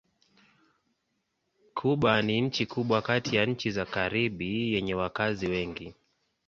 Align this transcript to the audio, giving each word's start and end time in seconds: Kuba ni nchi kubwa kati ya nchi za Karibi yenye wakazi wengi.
Kuba 1.73 2.21
ni 2.21 2.41
nchi 2.41 2.65
kubwa 2.65 3.01
kati 3.01 3.35
ya 3.35 3.45
nchi 3.45 3.71
za 3.71 3.85
Karibi 3.85 4.73
yenye 4.73 4.93
wakazi 4.93 5.47
wengi. 5.47 5.93